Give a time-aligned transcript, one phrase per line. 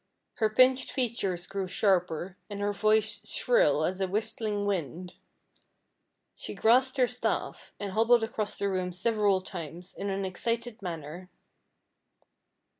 [0.37, 5.13] Her pinched features grew sharper, and her voice shrill as the whistling wind.
[6.33, 11.29] She grasped her staff, and hobbled across the room several times, in an excited manner.